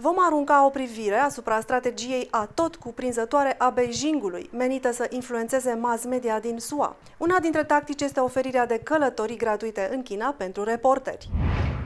Vom 0.00 0.16
arunca 0.18 0.64
o 0.64 0.70
privire 0.70 1.16
asupra 1.16 1.60
strategiei 1.60 2.28
atot 2.30 2.76
cuprinzătoare 2.76 3.54
a 3.58 3.70
Beijingului, 3.70 4.50
menită 4.52 4.92
să 4.92 5.06
influențeze 5.10 5.74
mass 5.74 6.04
media 6.04 6.38
din 6.38 6.58
SUA. 6.58 6.96
Una 7.16 7.38
dintre 7.38 7.64
tactici 7.64 8.00
este 8.00 8.20
oferirea 8.20 8.66
de 8.66 8.78
călătorii 8.78 9.36
gratuite 9.36 9.88
în 9.92 10.02
China 10.02 10.34
pentru 10.38 10.64
reporteri. 10.64 11.28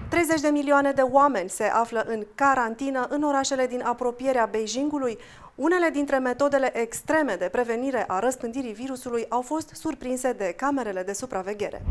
30 0.08 0.40
de 0.40 0.48
milioane 0.48 0.92
de 0.92 1.00
oameni 1.00 1.48
se 1.48 1.64
află 1.64 2.04
în 2.08 2.26
carantină 2.34 3.06
în 3.08 3.22
orașele 3.22 3.66
din 3.66 3.82
apropierea 3.84 4.48
Beijingului. 4.50 5.18
Unele 5.54 5.88
dintre 5.88 6.18
metodele 6.18 6.80
extreme 6.80 7.34
de 7.38 7.48
prevenire 7.52 8.04
a 8.08 8.18
răspândirii 8.18 8.72
virusului 8.72 9.26
au 9.28 9.40
fost 9.40 9.70
surprinse 9.72 10.32
de 10.32 10.54
camerele 10.56 11.02
de 11.02 11.12
supraveghere. 11.12 11.82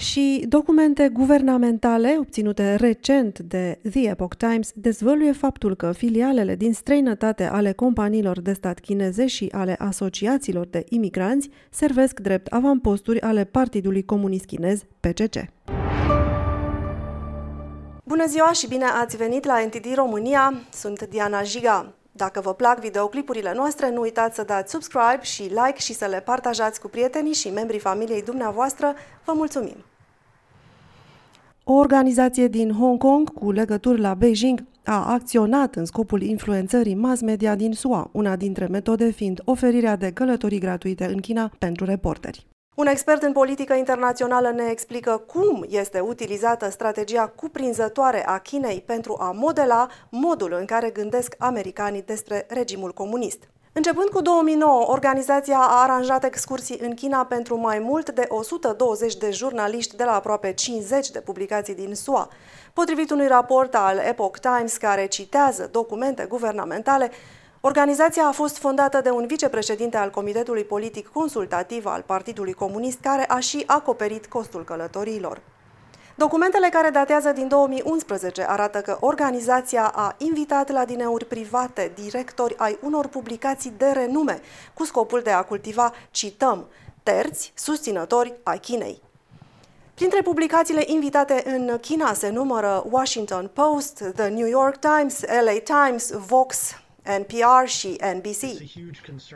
Și 0.00 0.44
documente 0.48 1.08
guvernamentale 1.08 2.16
obținute 2.18 2.74
recent 2.74 3.38
de 3.38 3.78
The 3.90 4.08
Epoch 4.08 4.36
Times 4.36 4.70
dezvăluie 4.74 5.32
faptul 5.32 5.74
că 5.76 5.92
filialele 5.92 6.54
din 6.54 6.72
străinătate 6.74 7.44
ale 7.44 7.72
companiilor 7.72 8.40
de 8.40 8.52
stat 8.52 8.78
chineze 8.78 9.26
și 9.26 9.48
ale 9.52 9.76
asociațiilor 9.78 10.66
de 10.66 10.84
imigranți 10.88 11.48
servesc 11.70 12.20
drept 12.20 12.46
avamposturi 12.46 13.20
ale 13.20 13.44
Partidului 13.44 14.04
Comunist 14.04 14.44
Chinez, 14.44 14.82
PCC. 15.00 15.34
Bună 18.04 18.26
ziua 18.26 18.52
și 18.52 18.68
bine 18.68 18.84
ați 18.84 19.16
venit 19.16 19.44
la 19.44 19.64
NTD 19.66 19.94
România! 19.94 20.54
Sunt 20.72 21.06
Diana 21.06 21.42
Jiga. 21.42 21.94
Dacă 22.12 22.40
vă 22.40 22.54
plac 22.54 22.80
videoclipurile 22.80 23.52
noastre, 23.54 23.90
nu 23.90 24.00
uitați 24.00 24.34
să 24.34 24.42
dați 24.42 24.70
subscribe 24.70 25.20
și 25.22 25.42
like 25.42 25.78
și 25.78 25.94
să 25.94 26.06
le 26.06 26.20
partajați 26.20 26.80
cu 26.80 26.88
prietenii 26.88 27.34
și 27.34 27.48
membrii 27.50 27.80
familiei 27.80 28.22
dumneavoastră. 28.22 28.94
Vă 29.24 29.32
mulțumim! 29.32 29.76
O 31.72 31.72
organizație 31.72 32.48
din 32.48 32.72
Hong 32.72 32.98
Kong 32.98 33.32
cu 33.32 33.50
legături 33.50 34.00
la 34.00 34.14
Beijing 34.14 34.64
a 34.84 35.12
acționat 35.12 35.74
în 35.74 35.84
scopul 35.84 36.22
influențării 36.22 36.94
mass 36.94 37.20
media 37.20 37.54
din 37.54 37.72
SUA, 37.72 38.10
una 38.12 38.36
dintre 38.36 38.66
metode 38.66 39.10
fiind 39.10 39.40
oferirea 39.44 39.96
de 39.96 40.12
călătorii 40.12 40.58
gratuite 40.58 41.04
în 41.04 41.20
China 41.20 41.50
pentru 41.58 41.84
reporteri. 41.84 42.46
Un 42.76 42.86
expert 42.86 43.22
în 43.22 43.32
politică 43.32 43.74
internațională 43.74 44.52
ne 44.56 44.64
explică 44.70 45.24
cum 45.26 45.66
este 45.68 46.00
utilizată 46.00 46.70
strategia 46.70 47.26
cuprinzătoare 47.26 48.26
a 48.26 48.38
Chinei 48.38 48.82
pentru 48.86 49.16
a 49.18 49.30
modela 49.30 49.88
modul 50.10 50.56
în 50.58 50.64
care 50.64 50.90
gândesc 50.90 51.34
americanii 51.38 52.02
despre 52.02 52.46
regimul 52.48 52.92
comunist. 52.92 53.48
Începând 53.72 54.08
cu 54.08 54.20
2009, 54.20 54.84
organizația 54.86 55.58
a 55.58 55.82
aranjat 55.82 56.24
excursii 56.24 56.78
în 56.80 56.94
China 56.94 57.24
pentru 57.24 57.56
mai 57.56 57.78
mult 57.78 58.10
de 58.10 58.24
120 58.28 59.16
de 59.16 59.30
jurnaliști 59.30 59.96
de 59.96 60.04
la 60.04 60.14
aproape 60.14 60.52
50 60.52 61.10
de 61.10 61.20
publicații 61.20 61.74
din 61.74 61.94
SUA. 61.94 62.28
Potrivit 62.72 63.10
unui 63.10 63.26
raport 63.26 63.74
al 63.74 63.98
Epoch 63.98 64.38
Times 64.38 64.76
care 64.76 65.06
citează 65.06 65.68
documente 65.72 66.26
guvernamentale, 66.28 67.10
Organizația 67.62 68.26
a 68.26 68.32
fost 68.32 68.58
fondată 68.58 69.00
de 69.00 69.10
un 69.10 69.26
vicepreședinte 69.26 69.96
al 69.96 70.10
Comitetului 70.10 70.64
Politic 70.64 71.08
Consultativ 71.08 71.86
al 71.86 72.02
Partidului 72.06 72.52
Comunist, 72.52 73.00
care 73.00 73.24
a 73.28 73.38
și 73.38 73.62
acoperit 73.66 74.26
costul 74.26 74.64
călătoriilor. 74.64 75.40
Documentele 76.14 76.68
care 76.68 76.90
datează 76.90 77.32
din 77.32 77.48
2011 77.48 78.42
arată 78.48 78.80
că 78.80 78.96
organizația 79.00 79.86
a 79.94 80.14
invitat 80.18 80.70
la 80.70 80.84
dineuri 80.84 81.24
private 81.24 81.92
directori 81.94 82.54
ai 82.56 82.78
unor 82.82 83.06
publicații 83.06 83.72
de 83.76 83.86
renume, 83.86 84.40
cu 84.74 84.84
scopul 84.84 85.20
de 85.20 85.30
a 85.30 85.42
cultiva, 85.42 85.92
cităm, 86.10 86.66
terți 87.02 87.52
susținători 87.54 88.34
ai 88.42 88.58
Chinei. 88.58 89.02
Printre 89.94 90.22
publicațiile 90.22 90.82
invitate 90.86 91.42
în 91.46 91.78
China 91.80 92.12
se 92.12 92.28
numără 92.28 92.84
Washington 92.90 93.50
Post, 93.52 94.04
The 94.14 94.28
New 94.28 94.46
York 94.46 94.76
Times, 94.76 95.20
LA 95.20 95.84
Times, 95.84 96.10
Vox, 96.10 96.74
NPR 97.18 97.66
și 97.66 97.96
NBC. 98.14 98.42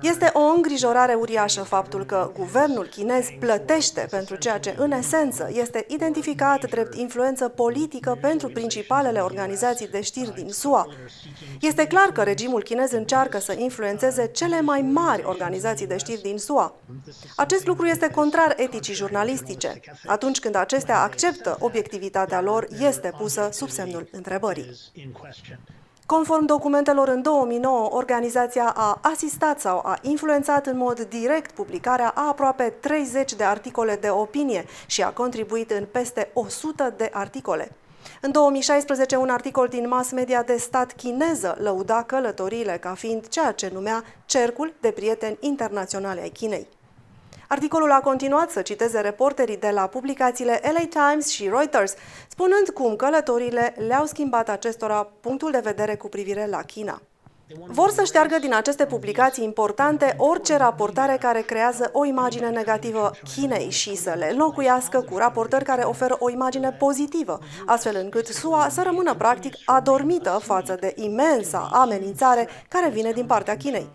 Este 0.02 0.30
o 0.32 0.40
îngrijorare 0.40 1.14
uriașă 1.14 1.62
faptul 1.62 2.04
că 2.04 2.30
guvernul 2.34 2.86
chinez 2.86 3.26
plătește 3.38 4.06
pentru 4.10 4.36
ceea 4.36 4.58
ce, 4.58 4.74
în 4.78 4.92
esență, 4.92 5.50
este 5.52 5.84
identificat 5.88 6.70
drept 6.70 6.94
influență 6.94 7.48
politică 7.48 8.18
pentru 8.20 8.48
principalele 8.48 9.20
organizații 9.20 9.88
de 9.88 10.00
știri 10.00 10.34
din 10.34 10.48
SUA. 10.48 10.88
Este 11.60 11.86
clar 11.86 12.06
că 12.12 12.22
regimul 12.22 12.62
chinez 12.62 12.92
încearcă 12.92 13.38
să 13.38 13.54
influențeze 13.58 14.26
cele 14.26 14.60
mai 14.60 14.80
mari 14.80 15.24
organizații 15.24 15.86
de 15.86 15.96
știri 15.96 16.22
din 16.22 16.38
SUA. 16.38 16.74
Acest 17.36 17.66
lucru 17.66 17.86
este 17.86 18.10
contrar 18.10 18.54
eticii 18.56 18.94
jurnalistice. 18.94 19.80
Atunci 20.06 20.38
când 20.38 20.54
acestea 20.54 21.02
acceptă 21.02 21.56
obiectivitatea 21.60 22.40
lor, 22.40 22.66
este 22.80 23.12
pusă 23.18 23.48
sub 23.52 23.68
semnul 23.68 24.08
întrebării. 24.12 24.70
Conform 26.06 26.44
documentelor, 26.44 27.08
în 27.08 27.22
2009, 27.22 27.88
organizația 27.92 28.72
a 28.76 28.98
asistat 29.02 29.60
sau 29.60 29.78
a 29.78 29.98
influențat 30.02 30.66
în 30.66 30.76
mod 30.76 31.00
direct 31.00 31.50
publicarea 31.50 32.12
a 32.14 32.28
aproape 32.28 32.74
30 32.80 33.34
de 33.34 33.44
articole 33.44 33.96
de 33.96 34.08
opinie 34.08 34.64
și 34.86 35.02
a 35.02 35.10
contribuit 35.10 35.70
în 35.70 35.86
peste 35.92 36.30
100 36.32 36.94
de 36.96 37.10
articole. 37.12 37.72
În 38.20 38.30
2016, 38.32 39.16
un 39.16 39.28
articol 39.28 39.68
din 39.68 39.88
mass 39.88 40.10
media 40.10 40.42
de 40.42 40.56
stat 40.56 40.92
chineză 40.92 41.56
lăuda 41.60 42.02
călătoriile 42.02 42.78
ca 42.80 42.94
fiind 42.94 43.28
ceea 43.28 43.52
ce 43.52 43.70
numea 43.72 44.04
Cercul 44.26 44.72
de 44.80 44.90
prieteni 44.90 45.36
internaționale 45.40 46.20
ai 46.20 46.28
Chinei. 46.28 46.68
Articolul 47.48 47.90
a 47.90 48.00
continuat 48.00 48.50
să 48.50 48.62
citeze 48.62 49.00
reporterii 49.00 49.56
de 49.56 49.70
la 49.70 49.86
publicațiile 49.86 50.60
LA 50.62 51.02
Times 51.02 51.28
și 51.28 51.48
Reuters, 51.48 51.94
spunând 52.28 52.68
cum 52.74 52.96
călătorile 52.96 53.74
le-au 53.86 54.04
schimbat 54.04 54.48
acestora 54.48 55.08
punctul 55.20 55.50
de 55.50 55.60
vedere 55.62 55.96
cu 55.96 56.08
privire 56.08 56.46
la 56.46 56.62
China. 56.62 57.00
Vor 57.66 57.90
să 57.90 58.04
șteargă 58.04 58.38
din 58.38 58.54
aceste 58.54 58.86
publicații 58.86 59.44
importante 59.44 60.14
orice 60.18 60.56
raportare 60.56 61.16
care 61.20 61.40
creează 61.40 61.90
o 61.92 62.04
imagine 62.04 62.48
negativă 62.48 63.10
Chinei 63.34 63.70
și 63.70 63.96
să 63.96 64.14
le 64.16 64.28
înlocuiască 64.30 65.00
cu 65.00 65.16
raportări 65.16 65.64
care 65.64 65.82
oferă 65.82 66.16
o 66.18 66.30
imagine 66.30 66.70
pozitivă, 66.78 67.38
astfel 67.66 67.96
încât 68.02 68.26
SUA 68.26 68.68
să 68.70 68.82
rămână 68.82 69.14
practic 69.14 69.54
adormită 69.64 70.40
față 70.42 70.76
de 70.80 70.92
imensa 70.96 71.68
amenințare 71.72 72.48
care 72.68 72.88
vine 72.88 73.12
din 73.12 73.26
partea 73.26 73.56
Chinei. 73.56 73.88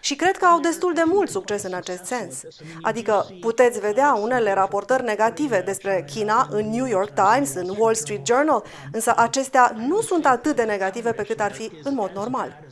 Și 0.00 0.14
cred 0.14 0.36
că 0.36 0.44
au 0.44 0.60
destul 0.60 0.94
de 0.94 1.02
mult 1.06 1.30
succes 1.30 1.62
în 1.62 1.74
acest 1.74 2.04
sens. 2.04 2.42
Adică 2.82 3.26
puteți 3.40 3.80
vedea 3.80 4.14
unele 4.14 4.52
raportări 4.52 5.04
negative 5.04 5.62
despre 5.64 6.04
China 6.14 6.48
în 6.50 6.70
New 6.70 6.86
York 6.86 7.12
Times, 7.12 7.54
în 7.54 7.74
Wall 7.78 7.94
Street 7.94 8.26
Journal, 8.26 8.64
însă 8.92 9.14
acestea 9.16 9.74
nu 9.76 10.00
sunt 10.00 10.26
atât 10.26 10.56
de 10.56 10.62
negative 10.62 11.12
pe 11.12 11.22
cât 11.22 11.40
ar 11.40 11.52
fi 11.52 11.70
în 11.82 11.94
mod 11.94 12.10
normal. 12.14 12.62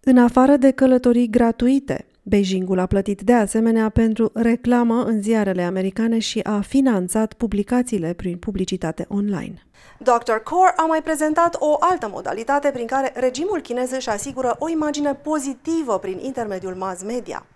În 0.00 0.18
afară 0.18 0.56
de 0.56 0.70
călătorii 0.70 1.30
gratuite, 1.30 2.06
Beijingul 2.24 2.78
a 2.78 2.86
plătit 2.86 3.20
de 3.20 3.32
asemenea 3.32 3.88
pentru 3.88 4.30
reclamă 4.34 5.02
în 5.02 5.22
ziarele 5.22 5.62
americane 5.62 6.18
și 6.18 6.40
a 6.40 6.60
finanțat 6.60 7.32
publicațiile 7.32 8.12
prin 8.12 8.36
publicitate 8.36 9.06
online. 9.08 9.66
Dr. 9.98 10.32
Core 10.44 10.72
a 10.76 10.84
mai 10.84 11.02
prezentat 11.02 11.56
o 11.58 11.76
altă 11.80 12.08
modalitate 12.12 12.70
prin 12.70 12.86
care 12.86 13.12
regimul 13.14 13.60
chinez 13.60 13.90
își 13.90 14.08
asigură 14.08 14.56
o 14.58 14.68
imagine 14.68 15.14
pozitivă 15.14 15.98
prin 15.98 16.18
intermediul 16.22 16.74
mass 16.74 17.02
media. 17.02 17.46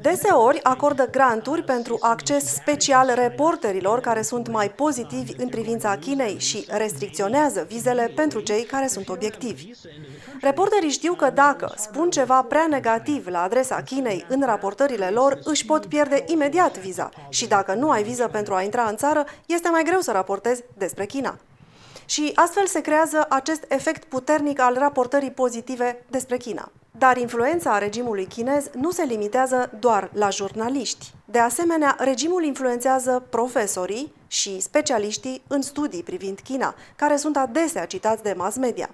Deseori 0.00 0.62
acordă 0.62 1.08
granturi 1.10 1.62
pentru 1.62 1.96
acces 2.00 2.44
special 2.54 3.12
reporterilor 3.14 4.00
care 4.00 4.22
sunt 4.22 4.48
mai 4.48 4.70
pozitivi 4.70 5.32
în 5.36 5.48
privința 5.48 5.96
Chinei 5.96 6.38
și 6.38 6.66
restricționează 6.68 7.66
vizele 7.68 8.12
pentru 8.14 8.40
cei 8.40 8.64
care 8.64 8.86
sunt 8.86 9.08
obiectivi. 9.08 9.70
Reporterii 10.40 10.90
știu 10.90 11.14
că 11.14 11.30
dacă 11.30 11.72
spun 11.76 12.10
ceva 12.10 12.42
prea 12.42 12.66
negativ 12.68 13.26
la 13.26 13.42
adresa 13.42 13.82
Chinei 13.82 14.26
în 14.28 14.42
raportările 14.44 15.08
lor, 15.08 15.38
își 15.44 15.66
pot 15.66 15.86
pierde 15.86 16.24
imediat 16.26 16.78
viza 16.78 17.10
și 17.28 17.48
dacă 17.48 17.74
nu 17.74 17.90
ai 17.90 18.02
viză 18.02 18.28
pentru 18.28 18.54
a 18.54 18.62
intra 18.62 18.82
în 18.82 18.96
țară, 18.96 19.24
este 19.46 19.68
mai 19.68 19.82
greu 19.84 20.00
să 20.00 20.12
raportezi 20.12 20.62
despre 20.76 21.06
China. 21.06 21.38
Și 22.04 22.32
astfel 22.34 22.66
se 22.66 22.80
creează 22.80 23.26
acest 23.28 23.64
efect 23.68 24.04
puternic 24.04 24.60
al 24.60 24.74
raportării 24.78 25.30
pozitive 25.30 26.04
despre 26.10 26.36
China. 26.36 26.72
Dar 26.98 27.16
influența 27.16 27.78
regimului 27.78 28.26
chinez 28.26 28.70
nu 28.74 28.90
se 28.90 29.02
limitează 29.02 29.70
doar 29.78 30.10
la 30.12 30.28
jurnaliști. 30.28 31.12
De 31.24 31.38
asemenea, 31.38 31.96
regimul 31.98 32.44
influențează 32.44 33.26
profesorii 33.30 34.12
și 34.26 34.60
specialiștii 34.60 35.42
în 35.46 35.62
studii 35.62 36.02
privind 36.02 36.40
China, 36.44 36.74
care 36.96 37.16
sunt 37.16 37.36
adesea 37.36 37.86
citați 37.86 38.22
de 38.22 38.34
mass 38.36 38.56
media. 38.56 38.90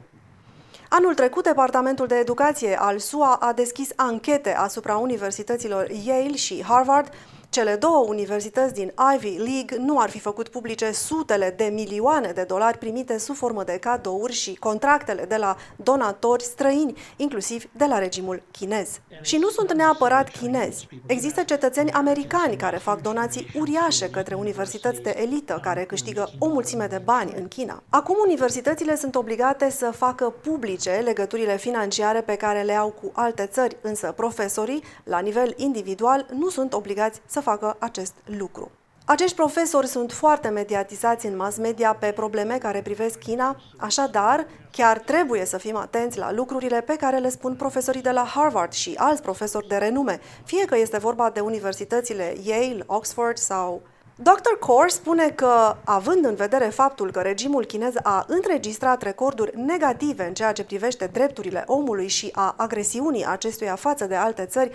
Anul 0.89 1.15
trecut, 1.15 1.45
Departamentul 1.45 2.07
de 2.07 2.15
Educație 2.15 2.81
al 2.81 2.99
SUA 2.99 3.35
a 3.41 3.53
deschis 3.53 3.91
anchete 3.97 4.55
asupra 4.55 4.97
universităților 4.97 5.91
Yale 5.91 6.37
și 6.37 6.65
Harvard 6.65 7.09
Cele 7.51 7.77
două 7.77 8.05
universități 8.09 8.75
din 8.75 8.93
Ivy 9.15 9.37
League 9.37 9.77
nu 9.79 9.99
ar 9.99 10.11
fi 10.11 10.19
făcut 10.19 10.49
publice 10.49 10.93
sutele 10.93 11.55
de 11.57 11.65
milioane 11.65 12.33
de 12.33 12.43
dolari 12.43 12.79
primite 12.79 13.19
sub 13.19 13.35
formă 13.35 13.65
de 13.65 13.79
cadouri 13.81 14.33
și 14.33 14.55
contractele 14.55 15.25
de 15.25 15.37
la 15.37 15.57
donatori 15.77 16.43
străini, 16.43 16.99
inclusiv 17.17 17.65
de 17.73 17.85
la 17.85 17.99
regimul 17.99 18.43
chinez. 18.51 19.01
Și 19.21 19.37
nu 19.37 19.49
sunt 19.49 19.73
neapărat 19.73 20.29
chinezi. 20.29 20.89
Există 21.07 21.43
cetățeni 21.43 21.91
americani 21.93 22.57
care 22.57 22.77
fac 22.77 23.01
donații 23.01 23.51
uriașe 23.55 24.11
către 24.11 24.35
universități 24.35 25.01
de 25.01 25.15
elită 25.19 25.61
care 25.63 25.85
câștigă 25.85 26.31
o 26.39 26.49
mulțime 26.49 26.87
de 26.87 27.01
bani 27.05 27.35
în 27.37 27.49
China. 27.49 27.83
Acum 27.89 28.17
universitățile 28.25 28.97
sunt 28.97 29.15
obligate 29.15 29.71
să 29.71 29.91
facă 29.97 30.35
publice 30.43 30.91
legăturile 30.91 31.57
financiare 31.57 32.21
pe 32.21 32.37
care 32.37 32.63
le 32.63 32.73
au 32.73 32.89
cu 32.89 33.11
alte 33.13 33.47
țări, 33.47 33.77
însă 33.81 34.13
profesorii, 34.17 34.83
la 35.05 35.19
nivel 35.19 35.55
individual, 35.57 36.27
nu 36.33 36.49
sunt 36.49 36.73
obligați 36.73 37.21
să 37.27 37.38
facă 37.41 37.77
acest 37.79 38.15
lucru. 38.25 38.71
Acești 39.05 39.37
profesori 39.37 39.87
sunt 39.87 40.13
foarte 40.13 40.49
mediatizați 40.49 41.27
în 41.27 41.37
mass 41.37 41.57
media 41.57 41.97
pe 42.01 42.13
probleme 42.13 42.59
care 42.59 42.81
privesc 42.83 43.19
China, 43.19 43.61
așadar, 43.77 44.47
chiar 44.71 44.99
trebuie 44.99 45.45
să 45.45 45.59
fim 45.59 45.77
atenți 45.77 46.19
la 46.19 46.33
lucrurile 46.33 46.81
pe 46.81 46.97
care 46.97 47.19
le 47.19 47.29
spun 47.29 47.55
profesorii 47.55 48.03
de 48.03 48.11
la 48.11 48.25
Harvard 48.25 48.73
și 48.73 48.95
alți 48.97 49.23
profesori 49.23 49.69
de 49.69 49.77
renume, 49.77 50.21
fie 50.45 50.65
că 50.65 50.77
este 50.77 50.99
vorba 50.99 51.31
de 51.31 51.41
universitățile 51.41 52.37
Yale, 52.43 52.83
Oxford 52.87 53.37
sau 53.37 53.83
Dr. 54.21 54.59
Kaur 54.61 54.89
spune 54.89 55.31
că, 55.31 55.77
având 55.85 56.25
în 56.25 56.35
vedere 56.35 56.65
faptul 56.65 57.11
că 57.11 57.21
regimul 57.21 57.65
chinez 57.65 57.93
a 58.03 58.25
înregistrat 58.29 59.03
recorduri 59.03 59.61
negative 59.61 60.27
în 60.27 60.35
ceea 60.35 60.53
ce 60.53 60.65
privește 60.65 61.11
drepturile 61.13 61.65
omului 61.67 62.09
și 62.09 62.29
a 62.33 62.55
agresiunii 62.57 63.27
acestuia 63.27 63.75
față 63.75 64.07
de 64.07 64.15
alte 64.15 64.45
țări, 64.45 64.71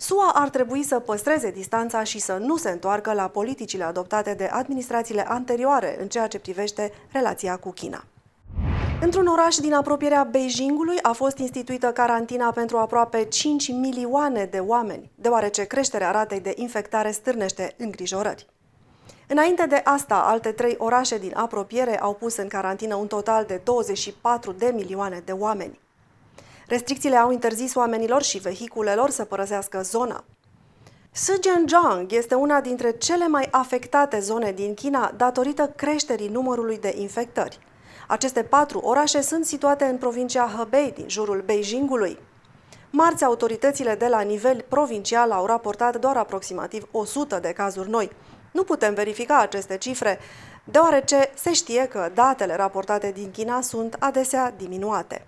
SUA 0.00 0.30
ar 0.34 0.48
trebui 0.48 0.82
să 0.82 0.98
păstreze 0.98 1.50
distanța 1.50 2.02
și 2.02 2.18
să 2.18 2.38
nu 2.40 2.56
se 2.56 2.70
întoarcă 2.70 3.12
la 3.12 3.28
politicile 3.28 3.84
adoptate 3.84 4.34
de 4.34 4.44
administrațiile 4.44 5.28
anterioare 5.28 5.96
în 6.00 6.08
ceea 6.08 6.26
ce 6.26 6.38
privește 6.38 6.92
relația 7.12 7.56
cu 7.56 7.70
China. 7.70 8.04
Într-un 9.00 9.26
oraș 9.26 9.56
din 9.56 9.74
apropierea 9.74 10.28
Beijingului 10.30 10.98
a 11.02 11.12
fost 11.12 11.38
instituită 11.38 11.86
carantina 11.86 12.50
pentru 12.50 12.76
aproape 12.76 13.24
5 13.24 13.68
milioane 13.68 14.44
de 14.44 14.58
oameni, 14.58 15.10
deoarece 15.14 15.64
creșterea 15.64 16.10
ratei 16.10 16.40
de 16.40 16.52
infectare 16.56 17.10
stârnește 17.10 17.74
îngrijorări. 17.78 18.46
Înainte 19.28 19.66
de 19.66 19.80
asta, 19.84 20.14
alte 20.14 20.52
trei 20.52 20.74
orașe 20.78 21.18
din 21.18 21.32
apropiere 21.34 22.00
au 22.00 22.14
pus 22.14 22.36
în 22.36 22.48
carantină 22.48 22.94
un 22.94 23.06
total 23.06 23.44
de 23.44 23.60
24 23.64 24.52
de 24.52 24.72
milioane 24.74 25.22
de 25.24 25.32
oameni. 25.32 25.78
Restricțiile 26.68 27.16
au 27.16 27.30
interzis 27.30 27.74
oamenilor 27.74 28.22
și 28.22 28.38
vehiculelor 28.38 29.10
să 29.10 29.24
părăsească 29.24 29.80
zona. 29.82 30.24
Zhejiang 31.14 32.12
este 32.12 32.34
una 32.34 32.60
dintre 32.60 32.90
cele 32.90 33.28
mai 33.28 33.48
afectate 33.50 34.18
zone 34.20 34.52
din 34.52 34.74
China 34.74 35.12
datorită 35.16 35.72
creșterii 35.76 36.28
numărului 36.28 36.78
de 36.78 36.94
infectări. 36.96 37.58
Aceste 38.08 38.42
patru 38.42 38.78
orașe 38.78 39.20
sunt 39.20 39.44
situate 39.44 39.84
în 39.84 39.96
provincia 39.96 40.52
Hebei, 40.56 40.92
din 40.96 41.08
jurul 41.08 41.42
Beijingului. 41.46 42.18
Marți, 42.90 43.24
autoritățile 43.24 43.94
de 43.94 44.06
la 44.06 44.20
nivel 44.20 44.64
provincial 44.68 45.30
au 45.30 45.46
raportat 45.46 45.96
doar 45.96 46.16
aproximativ 46.16 46.88
100 46.90 47.38
de 47.38 47.52
cazuri 47.52 47.90
noi. 47.90 48.10
Nu 48.52 48.64
putem 48.64 48.94
verifica 48.94 49.38
aceste 49.38 49.76
cifre, 49.76 50.18
deoarece 50.64 51.30
se 51.34 51.52
știe 51.52 51.86
că 51.86 52.10
datele 52.14 52.56
raportate 52.56 53.10
din 53.14 53.30
China 53.30 53.60
sunt 53.60 53.96
adesea 53.98 54.54
diminuate. 54.56 55.26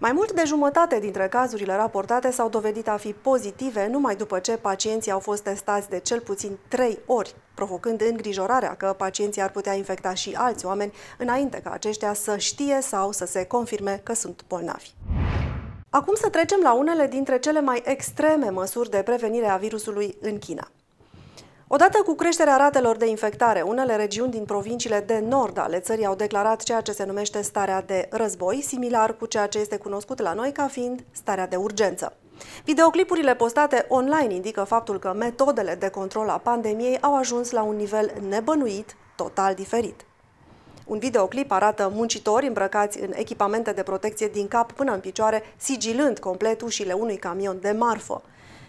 Mai 0.00 0.12
mult 0.12 0.32
de 0.32 0.42
jumătate 0.46 0.98
dintre 0.98 1.28
cazurile 1.28 1.74
raportate 1.74 2.30
s-au 2.30 2.48
dovedit 2.48 2.88
a 2.88 2.96
fi 2.96 3.12
pozitive 3.12 3.86
numai 3.86 4.16
după 4.16 4.38
ce 4.38 4.56
pacienții 4.56 5.10
au 5.10 5.18
fost 5.18 5.42
testați 5.42 5.88
de 5.88 5.98
cel 5.98 6.20
puțin 6.20 6.58
3 6.68 6.98
ori, 7.06 7.34
provocând 7.54 8.00
îngrijorarea 8.00 8.74
că 8.74 8.94
pacienții 8.98 9.42
ar 9.42 9.50
putea 9.50 9.74
infecta 9.74 10.14
și 10.14 10.34
alți 10.36 10.66
oameni 10.66 10.92
înainte 11.18 11.60
ca 11.64 11.70
aceștia 11.70 12.14
să 12.14 12.36
știe 12.36 12.78
sau 12.80 13.12
să 13.12 13.26
se 13.26 13.44
confirme 13.44 14.00
că 14.02 14.14
sunt 14.14 14.44
bolnavi. 14.48 14.90
Acum 15.90 16.14
să 16.14 16.28
trecem 16.28 16.58
la 16.62 16.72
unele 16.72 17.06
dintre 17.06 17.38
cele 17.38 17.60
mai 17.60 17.82
extreme 17.84 18.50
măsuri 18.50 18.90
de 18.90 19.02
prevenire 19.02 19.48
a 19.48 19.56
virusului 19.56 20.16
în 20.20 20.38
China. 20.38 20.68
Odată 21.72 22.02
cu 22.02 22.14
creșterea 22.14 22.56
ratelor 22.56 22.96
de 22.96 23.06
infectare, 23.06 23.62
unele 23.62 23.96
regiuni 23.96 24.30
din 24.30 24.44
provinciile 24.44 25.00
de 25.00 25.18
nord 25.18 25.58
ale 25.58 25.78
țării 25.78 26.04
au 26.04 26.14
declarat 26.14 26.62
ceea 26.62 26.80
ce 26.80 26.92
se 26.92 27.04
numește 27.04 27.42
starea 27.42 27.82
de 27.82 28.08
război, 28.10 28.60
similar 28.60 29.16
cu 29.16 29.26
ceea 29.26 29.46
ce 29.46 29.58
este 29.58 29.76
cunoscut 29.76 30.20
la 30.20 30.32
noi 30.32 30.52
ca 30.52 30.66
fiind 30.66 31.04
starea 31.10 31.46
de 31.46 31.56
urgență. 31.56 32.16
Videoclipurile 32.64 33.34
postate 33.34 33.86
online 33.88 34.34
indică 34.34 34.64
faptul 34.64 34.98
că 34.98 35.12
metodele 35.12 35.74
de 35.74 35.88
control 35.88 36.28
a 36.28 36.38
pandemiei 36.38 37.00
au 37.00 37.16
ajuns 37.16 37.50
la 37.50 37.62
un 37.62 37.76
nivel 37.76 38.12
nebănuit, 38.28 38.96
total 39.16 39.54
diferit. 39.54 40.04
Un 40.86 40.98
videoclip 40.98 41.52
arată 41.52 41.92
muncitori 41.94 42.46
îmbrăcați 42.46 43.00
în 43.00 43.12
echipamente 43.14 43.72
de 43.72 43.82
protecție 43.82 44.28
din 44.28 44.48
cap 44.48 44.72
până 44.72 44.92
în 44.92 45.00
picioare, 45.00 45.42
sigilând 45.56 46.18
complet 46.18 46.60
ușile 46.60 46.92
unui 46.92 47.16
camion 47.16 47.60
de 47.60 47.70
marfă. 47.70 48.22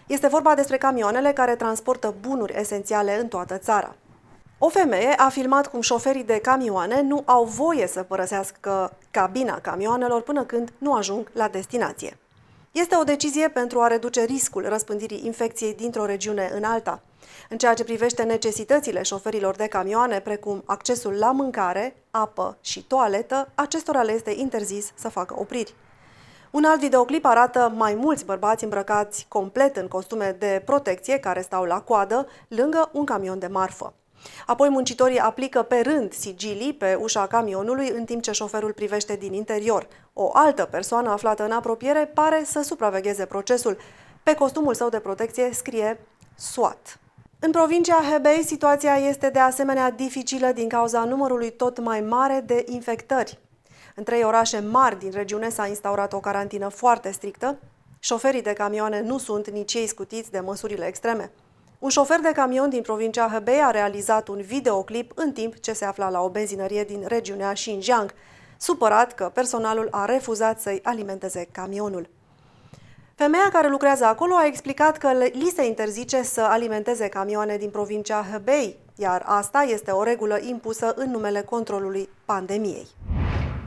Este 0.06 0.26
vorba 0.26 0.54
despre 0.54 0.76
camioanele 0.76 1.32
care 1.32 1.56
transportă 1.56 2.14
bunuri 2.20 2.60
esențiale 2.60 3.20
în 3.20 3.28
toată 3.28 3.58
țara. 3.58 3.94
O 4.58 4.68
femeie 4.68 5.14
a 5.16 5.28
filmat 5.28 5.66
cum 5.66 5.80
șoferii 5.80 6.24
de 6.24 6.38
camioane 6.38 7.00
nu 7.00 7.22
au 7.24 7.44
voie 7.44 7.86
să 7.86 8.02
părăsească 8.02 8.96
cabina 9.10 9.60
camioanelor 9.60 10.22
până 10.22 10.44
când 10.44 10.72
nu 10.78 10.94
ajung 10.94 11.30
la 11.32 11.48
destinație. 11.48 12.16
Este 12.72 12.96
o 12.96 13.04
decizie 13.04 13.48
pentru 13.48 13.80
a 13.80 13.86
reduce 13.86 14.24
riscul 14.24 14.68
răspândirii 14.68 15.24
infecției 15.24 15.74
dintr-o 15.74 16.04
regiune 16.04 16.50
în 16.54 16.64
alta. 16.64 17.00
În 17.48 17.58
ceea 17.58 17.74
ce 17.74 17.84
privește 17.84 18.22
necesitățile 18.22 19.02
șoferilor 19.02 19.54
de 19.56 19.66
camioane, 19.66 20.20
precum 20.20 20.62
accesul 20.66 21.12
la 21.12 21.32
mâncare, 21.32 21.96
apă 22.10 22.56
și 22.60 22.82
toaletă, 22.84 23.48
acestora 23.54 24.02
le 24.02 24.12
este 24.12 24.30
interzis 24.30 24.92
să 24.94 25.08
facă 25.08 25.34
opriri. 25.38 25.74
Un 26.52 26.64
alt 26.64 26.80
videoclip 26.80 27.24
arată 27.24 27.72
mai 27.76 27.94
mulți 27.94 28.24
bărbați 28.24 28.64
îmbrăcați 28.64 29.26
complet 29.28 29.76
în 29.76 29.88
costume 29.88 30.36
de 30.38 30.62
protecție 30.64 31.18
care 31.18 31.40
stau 31.40 31.64
la 31.64 31.80
coadă 31.80 32.26
lângă 32.48 32.90
un 32.92 33.04
camion 33.04 33.38
de 33.38 33.46
marfă. 33.46 33.94
Apoi 34.46 34.68
muncitorii 34.68 35.18
aplică 35.18 35.62
pe 35.62 35.80
rând 35.80 36.12
sigilii 36.12 36.72
pe 36.72 36.94
ușa 36.94 37.26
camionului 37.26 37.88
în 37.88 38.04
timp 38.04 38.22
ce 38.22 38.32
șoferul 38.32 38.72
privește 38.72 39.16
din 39.16 39.32
interior. 39.32 39.86
O 40.12 40.30
altă 40.32 40.64
persoană 40.64 41.10
aflată 41.10 41.44
în 41.44 41.50
apropiere 41.50 42.10
pare 42.14 42.42
să 42.44 42.62
supravegheze 42.62 43.24
procesul. 43.24 43.76
Pe 44.22 44.34
costumul 44.34 44.74
său 44.74 44.88
de 44.88 44.98
protecție 44.98 45.50
scrie 45.52 46.00
SWAT. 46.34 46.98
În 47.38 47.50
provincia 47.50 48.02
Hebei, 48.10 48.44
situația 48.44 48.96
este 48.96 49.30
de 49.30 49.38
asemenea 49.38 49.90
dificilă 49.90 50.52
din 50.52 50.68
cauza 50.68 51.04
numărului 51.04 51.50
tot 51.50 51.80
mai 51.80 52.00
mare 52.00 52.42
de 52.46 52.64
infectări. 52.68 53.38
În 53.94 54.04
trei 54.04 54.24
orașe 54.24 54.58
mari 54.70 54.98
din 54.98 55.10
regiune 55.10 55.48
s-a 55.48 55.66
instaurat 55.66 56.12
o 56.12 56.20
carantină 56.20 56.68
foarte 56.68 57.10
strictă. 57.10 57.58
Șoferii 57.98 58.42
de 58.42 58.52
camioane 58.52 59.00
nu 59.00 59.18
sunt 59.18 59.50
nici 59.50 59.74
ei 59.74 59.86
scutiți 59.86 60.30
de 60.30 60.40
măsurile 60.40 60.86
extreme. 60.86 61.32
Un 61.78 61.88
șofer 61.88 62.20
de 62.20 62.32
camion 62.34 62.68
din 62.68 62.82
provincia 62.82 63.28
Hebei 63.32 63.60
a 63.62 63.70
realizat 63.70 64.28
un 64.28 64.40
videoclip 64.40 65.12
în 65.14 65.32
timp 65.32 65.58
ce 65.58 65.72
se 65.72 65.84
afla 65.84 66.10
la 66.10 66.20
o 66.20 66.28
benzinărie 66.28 66.84
din 66.84 67.04
regiunea 67.06 67.52
Xinjiang, 67.52 68.14
supărat 68.56 69.14
că 69.14 69.30
personalul 69.34 69.88
a 69.90 70.04
refuzat 70.04 70.60
să-i 70.60 70.80
alimenteze 70.82 71.48
camionul. 71.52 72.08
Femeia 73.14 73.48
care 73.52 73.68
lucrează 73.68 74.04
acolo 74.04 74.34
a 74.34 74.46
explicat 74.46 74.98
că 74.98 75.12
li 75.12 75.52
se 75.54 75.66
interzice 75.66 76.22
să 76.22 76.40
alimenteze 76.40 77.08
camioane 77.08 77.56
din 77.56 77.70
provincia 77.70 78.26
Hebei, 78.32 78.78
iar 78.96 79.22
asta 79.26 79.62
este 79.62 79.90
o 79.90 80.02
regulă 80.02 80.38
impusă 80.40 80.94
în 80.96 81.10
numele 81.10 81.42
controlului 81.42 82.08
pandemiei. 82.24 82.86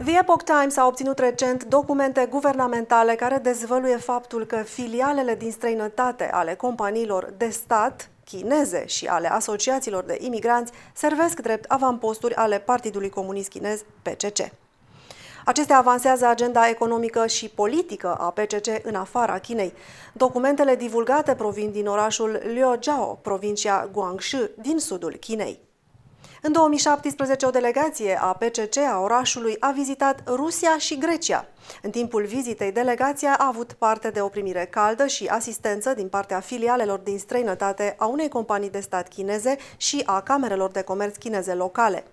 The 0.03 0.17
Epoch 0.17 0.43
Times 0.43 0.77
a 0.77 0.85
obținut 0.85 1.19
recent 1.19 1.63
documente 1.63 2.27
guvernamentale 2.29 3.15
care 3.15 3.37
dezvăluie 3.37 3.97
faptul 3.97 4.45
că 4.45 4.55
filialele 4.55 5.35
din 5.35 5.51
străinătate 5.51 6.29
ale 6.31 6.53
companiilor 6.53 7.33
de 7.37 7.49
stat 7.49 8.09
chineze 8.23 8.85
și 8.85 9.07
ale 9.07 9.31
asociațiilor 9.31 10.03
de 10.03 10.17
imigranți 10.21 10.71
servesc 10.93 11.39
drept 11.39 11.65
avamposturi 11.67 12.35
ale 12.35 12.59
Partidului 12.59 13.09
Comunist 13.09 13.49
Chinez, 13.49 13.83
PCC. 14.01 14.51
Acestea 15.45 15.77
avansează 15.77 16.27
agenda 16.27 16.69
economică 16.69 17.27
și 17.27 17.49
politică 17.49 18.13
a 18.13 18.29
PCC 18.29 18.67
în 18.83 18.95
afara 18.95 19.39
Chinei. 19.39 19.73
Documentele 20.13 20.75
divulgate 20.75 21.35
provin 21.35 21.71
din 21.71 21.87
orașul 21.87 22.41
Liujiao, 22.45 23.19
provincia 23.21 23.89
Guangxi, 23.93 24.37
din 24.61 24.79
sudul 24.79 25.11
Chinei. 25.11 25.64
În 26.41 26.51
2017, 26.51 27.45
o 27.45 27.49
delegație 27.49 28.19
a 28.21 28.33
PCC 28.33 28.77
a 28.77 28.99
orașului 28.99 29.55
a 29.59 29.71
vizitat 29.71 30.23
Rusia 30.27 30.77
și 30.77 30.97
Grecia. 30.97 31.45
În 31.81 31.89
timpul 31.89 32.25
vizitei, 32.25 32.71
delegația 32.71 33.35
a 33.37 33.47
avut 33.47 33.73
parte 33.73 34.09
de 34.09 34.21
o 34.21 34.27
primire 34.27 34.67
caldă 34.71 35.05
și 35.05 35.25
asistență 35.25 35.93
din 35.93 36.07
partea 36.07 36.39
filialelor 36.39 36.99
din 36.99 37.19
străinătate 37.19 37.95
a 37.97 38.05
unei 38.05 38.29
companii 38.29 38.69
de 38.69 38.79
stat 38.79 39.07
chineze 39.07 39.57
și 39.77 40.03
a 40.05 40.21
camerelor 40.21 40.71
de 40.71 40.81
comerț 40.81 41.15
chineze 41.15 41.53
locale. 41.53 42.03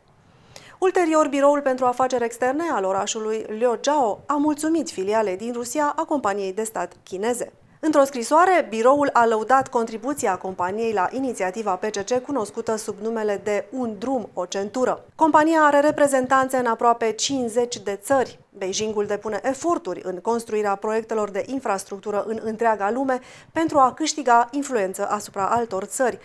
Ulterior, 0.79 1.29
Biroul 1.29 1.61
pentru 1.61 1.85
Afaceri 1.85 2.25
Externe 2.25 2.65
al 2.73 2.85
orașului 2.85 3.45
Liujiao 3.49 4.21
a 4.27 4.35
mulțumit 4.35 4.91
filiale 4.91 5.37
din 5.37 5.53
Rusia 5.53 5.93
a 5.97 6.05
companiei 6.05 6.53
de 6.53 6.63
stat 6.63 6.93
chineze. 7.03 7.53
Într-o 7.85 8.05
scrisoare, 8.05 8.67
biroul 8.69 9.11
a 9.13 9.27
lăudat 9.27 9.69
contribuția 9.69 10.37
companiei 10.37 10.93
la 10.93 11.09
inițiativa 11.11 11.77
PCC 11.77 12.19
cunoscută 12.19 12.77
sub 12.77 12.99
numele 13.01 13.41
de 13.45 13.65
Un 13.71 13.95
drum, 13.99 14.29
o 14.33 14.45
centură. 14.45 15.05
Compania 15.15 15.61
are 15.61 15.81
reprezentanțe 15.81 16.57
în 16.57 16.67
aproape 16.67 17.13
50 17.13 17.79
de 17.79 17.99
țări. 18.03 18.39
Beijingul 18.59 19.07
depune 19.07 19.41
eforturi 19.43 20.01
în 20.05 20.21
construirea 20.21 20.75
proiectelor 20.75 21.31
de 21.31 21.45
infrastructură 21.47 22.25
în 22.27 22.41
întreaga 22.43 22.91
lume 22.91 23.21
pentru 23.53 23.79
a 23.79 23.93
câștiga 23.93 24.49
influență 24.51 25.09
asupra 25.09 25.49
altor 25.49 25.85
țări. 25.85 26.19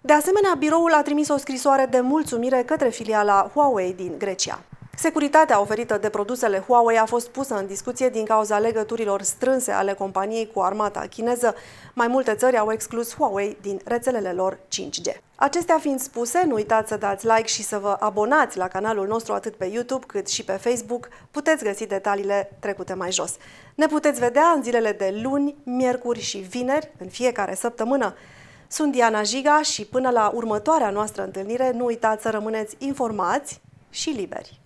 De 0.00 0.12
asemenea, 0.12 0.54
biroul 0.58 0.92
a 0.92 1.02
trimis 1.02 1.28
o 1.28 1.36
scrisoare 1.36 1.86
de 1.90 2.00
mulțumire 2.00 2.62
către 2.62 2.88
filiala 2.88 3.50
Huawei 3.54 3.92
din 3.92 4.14
Grecia. 4.18 4.58
Securitatea 5.00 5.60
oferită 5.60 5.98
de 5.98 6.08
produsele 6.08 6.58
Huawei 6.58 6.98
a 6.98 7.04
fost 7.04 7.28
pusă 7.28 7.54
în 7.54 7.66
discuție 7.66 8.08
din 8.08 8.24
cauza 8.24 8.58
legăturilor 8.58 9.22
strânse 9.22 9.72
ale 9.72 9.92
companiei 9.92 10.50
cu 10.54 10.60
armata 10.60 11.00
chineză. 11.00 11.54
Mai 11.94 12.08
multe 12.08 12.34
țări 12.34 12.58
au 12.58 12.72
exclus 12.72 13.14
Huawei 13.14 13.56
din 13.60 13.80
rețelele 13.84 14.32
lor 14.32 14.58
5G. 14.58 15.20
Acestea 15.34 15.78
fiind 15.78 16.00
spuse, 16.00 16.42
nu 16.46 16.54
uitați 16.54 16.88
să 16.88 16.96
dați 16.96 17.26
like 17.26 17.46
și 17.46 17.62
să 17.62 17.78
vă 17.78 17.96
abonați 18.00 18.56
la 18.56 18.68
canalul 18.68 19.06
nostru 19.06 19.32
atât 19.32 19.54
pe 19.54 19.64
YouTube 19.64 20.04
cât 20.06 20.28
și 20.28 20.44
pe 20.44 20.52
Facebook. 20.52 21.08
Puteți 21.30 21.64
găsi 21.64 21.86
detaliile 21.86 22.56
trecute 22.60 22.94
mai 22.94 23.12
jos. 23.12 23.36
Ne 23.74 23.86
puteți 23.86 24.20
vedea 24.20 24.46
în 24.56 24.62
zilele 24.62 24.92
de 24.92 25.18
luni, 25.22 25.56
miercuri 25.62 26.20
și 26.20 26.38
vineri, 26.38 26.92
în 26.98 27.08
fiecare 27.08 27.54
săptămână. 27.54 28.14
Sunt 28.68 28.92
Diana 28.92 29.22
Jiga 29.22 29.62
și 29.62 29.86
până 29.86 30.10
la 30.10 30.30
următoarea 30.34 30.90
noastră 30.90 31.22
întâlnire, 31.22 31.70
nu 31.70 31.84
uitați 31.84 32.22
să 32.22 32.30
rămâneți 32.30 32.74
informați 32.78 33.60
și 33.90 34.10
liberi. 34.10 34.60